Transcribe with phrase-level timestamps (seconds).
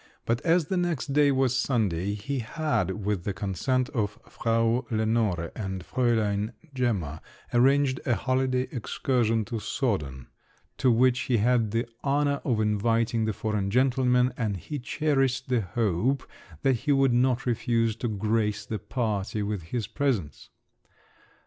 [0.25, 5.51] but as the next day was Sunday, he had, with the consent of Frau Lenore
[5.55, 7.21] and Fräulein Gemma,
[7.53, 10.25] arranged a holiday excursion to Soden,
[10.79, 15.61] to which he had the honour of inviting the foreign gentleman, and he cherished the
[15.61, 16.27] hope
[16.63, 20.49] that he would not refuse to grace the party with his presence.